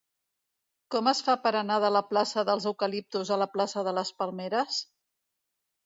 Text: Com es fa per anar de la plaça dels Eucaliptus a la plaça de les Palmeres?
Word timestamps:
Com 0.95 1.09
es 1.11 1.21
fa 1.27 1.35
per 1.43 1.51
anar 1.59 1.77
de 1.85 1.93
la 1.97 2.03
plaça 2.09 2.47
dels 2.49 2.67
Eucaliptus 2.73 3.35
a 3.37 3.41
la 3.45 3.51
plaça 3.55 3.87
de 3.89 3.97
les 4.01 4.15
Palmeres? 4.23 4.85